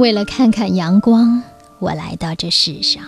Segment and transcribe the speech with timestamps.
[0.00, 1.42] 为了看看阳光，
[1.78, 3.02] 我来到这世上。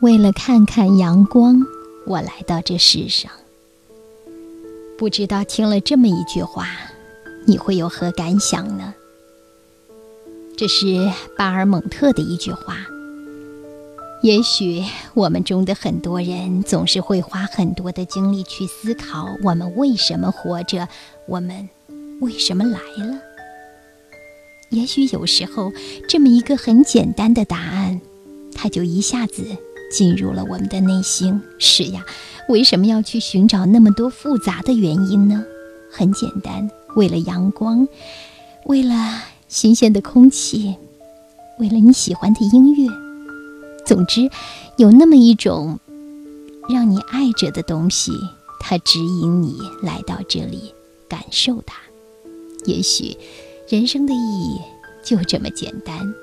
[0.00, 1.62] 为了看看阳光，
[2.04, 3.30] 我来到这世上。
[4.98, 6.66] 不知道听了这么一句话，
[7.46, 8.92] 你会有何感想呢？
[10.56, 11.08] 这是
[11.38, 12.78] 巴尔蒙特的一句话。
[14.20, 14.82] 也许
[15.14, 20.88] 我们中的很多人总是会花很多的精力去思考：我们为什么活着？
[21.28, 21.68] 我们
[22.20, 23.16] 为什么来了？
[24.74, 25.72] 也许有时候，
[26.08, 28.00] 这么一个很简单的答案，
[28.54, 29.44] 它就一下子
[29.90, 31.40] 进入了我们的内心。
[31.58, 32.04] 是呀，
[32.48, 35.44] 为什么要去寻找那么多复杂的原因呢？
[35.90, 37.86] 很简单，为了阳光，
[38.66, 40.74] 为了新鲜的空气，
[41.60, 42.90] 为了你喜欢的音乐。
[43.86, 44.28] 总之，
[44.76, 45.78] 有那么一种
[46.68, 48.10] 让你爱着的东西，
[48.58, 50.74] 它指引你来到这里，
[51.08, 51.76] 感受它。
[52.64, 53.16] 也许，
[53.74, 54.60] 人生的意义
[55.02, 56.14] 就这么简单。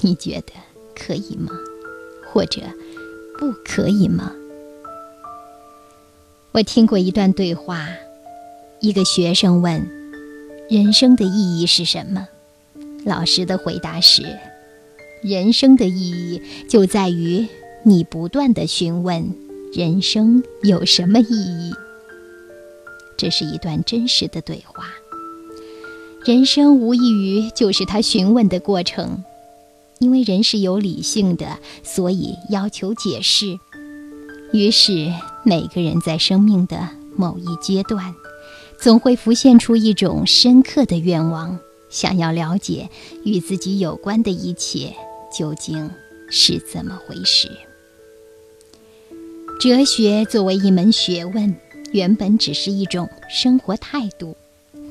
[0.00, 0.52] 你觉得
[0.94, 1.50] 可以吗？
[2.24, 2.60] 或者
[3.36, 4.32] 不可以吗？
[6.52, 7.88] 我听过一段对话，
[8.78, 9.90] 一个学生问
[10.70, 12.28] ：“人生的意义是什么？”
[13.04, 14.22] 老师的回答是。
[15.20, 17.44] 人生的意义就在于
[17.82, 19.34] 你不断的询问：
[19.74, 21.72] 人生有什么意义？
[23.16, 24.84] 这是一段真实的对话。
[26.24, 29.24] 人生无异于就是他询问的过程，
[29.98, 33.58] 因为人是有理性的，所以要求解释。
[34.52, 38.14] 于是每个人在生命的某一阶段，
[38.78, 41.58] 总会浮现出一种深刻的愿望，
[41.90, 42.88] 想要了解
[43.24, 44.94] 与自己有关的一切。
[45.36, 45.90] 究竟
[46.30, 47.48] 是怎么回事？
[49.60, 51.56] 哲学作为一门学问，
[51.92, 54.36] 原本只是一种生活态度，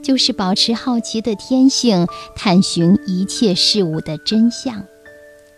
[0.04, 4.84] 就是保持好奇的天性，探寻一切事物的真相。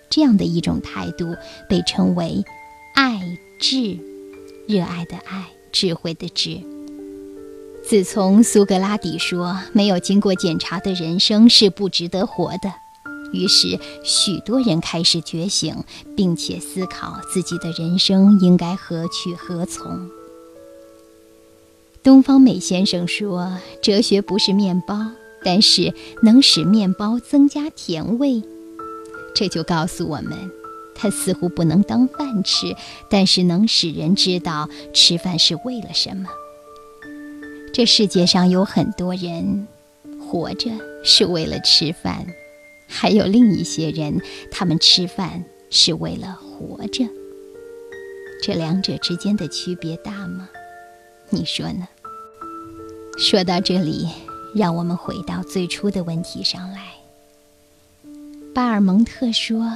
[0.09, 1.35] 这样的一种态度
[1.67, 2.43] 被称为
[2.93, 3.19] “爱
[3.59, 3.97] 智”，
[4.67, 6.61] 热爱的爱，智慧的智。
[7.85, 12.71] 自从苏格拉底说“没有经过检查的人生是不值得活的”。
[13.33, 15.83] 于是，许多人开始觉醒，
[16.15, 20.07] 并且思考自己的人生应该何去何从。
[22.03, 28.43] 东方美先生说：“哲学不是面包，但是能使面包增加甜味。”
[29.33, 30.51] 这就告诉我们，
[30.93, 32.75] 它似乎不能当饭吃，
[33.09, 36.27] 但是能使人知道吃饭是为了什么。
[37.71, 39.65] 这世界上有很多人
[40.19, 40.69] 活着
[41.05, 42.27] 是为了吃饭。
[42.85, 44.21] 还有另一些人，
[44.51, 47.05] 他们吃饭是为了活着。
[48.43, 50.49] 这两者之间的区别大吗？
[51.33, 51.87] 你说呢？
[53.17, 54.07] 说到这里，
[54.53, 56.93] 让我们回到最初的问题上来。
[58.53, 59.75] 巴尔蒙特说：“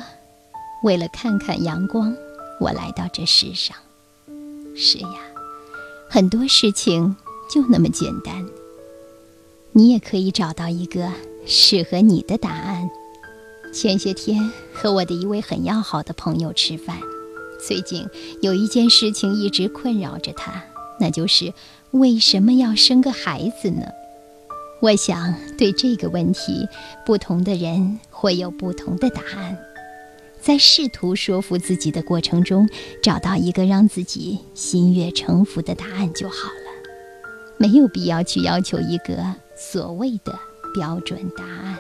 [0.86, 2.16] 为了看看阳光，
[2.62, 3.76] 我来到这世上。”
[4.78, 5.10] 是呀，
[6.08, 7.16] 很多事情
[7.52, 8.48] 就那么简单。
[9.72, 11.12] 你也可以找到一个
[11.48, 12.88] 适合你的答案。
[13.74, 17.00] 前些天和我的一位很要好的朋友吃饭，
[17.68, 18.08] 最近
[18.44, 20.64] 有一件事情一直困扰着他，
[21.00, 21.54] 那就是
[21.92, 23.88] 为什么要生个孩子呢？
[24.80, 26.68] 我想对这个问题，
[27.06, 29.58] 不同的人会有不同的答案。
[30.40, 32.70] 在试图说服自己的过程中，
[33.02, 36.72] 找到一个让自己心悦诚服的答案就好了，
[37.58, 40.38] 没有必要去要求一个所谓的
[40.76, 41.78] 标准答案。